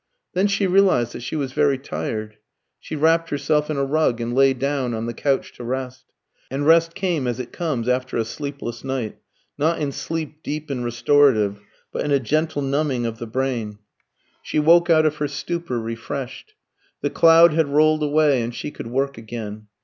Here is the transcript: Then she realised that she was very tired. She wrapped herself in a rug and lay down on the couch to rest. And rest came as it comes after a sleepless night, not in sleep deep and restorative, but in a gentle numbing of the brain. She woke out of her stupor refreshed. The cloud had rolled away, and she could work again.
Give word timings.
Then 0.33 0.47
she 0.47 0.65
realised 0.65 1.13
that 1.13 1.19
she 1.21 1.35
was 1.35 1.51
very 1.53 1.77
tired. 1.77 2.37
She 2.79 2.95
wrapped 2.95 3.29
herself 3.29 3.69
in 3.69 3.77
a 3.77 3.85
rug 3.85 4.19
and 4.19 4.33
lay 4.33 4.55
down 4.55 4.95
on 4.95 5.05
the 5.05 5.13
couch 5.13 5.53
to 5.57 5.63
rest. 5.63 6.05
And 6.49 6.65
rest 6.65 6.95
came 6.95 7.27
as 7.27 7.39
it 7.39 7.51
comes 7.53 7.87
after 7.87 8.17
a 8.17 8.25
sleepless 8.25 8.83
night, 8.83 9.19
not 9.59 9.77
in 9.77 9.91
sleep 9.91 10.41
deep 10.41 10.71
and 10.71 10.83
restorative, 10.83 11.61
but 11.91 12.03
in 12.03 12.09
a 12.11 12.19
gentle 12.19 12.63
numbing 12.63 13.05
of 13.05 13.19
the 13.19 13.27
brain. 13.27 13.77
She 14.41 14.57
woke 14.57 14.89
out 14.89 15.05
of 15.05 15.17
her 15.17 15.27
stupor 15.27 15.79
refreshed. 15.79 16.55
The 17.01 17.11
cloud 17.11 17.53
had 17.53 17.67
rolled 17.67 18.01
away, 18.01 18.41
and 18.41 18.55
she 18.55 18.71
could 18.71 18.87
work 18.87 19.19
again. 19.19 19.67